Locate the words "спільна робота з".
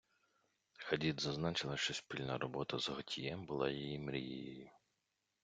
1.93-2.89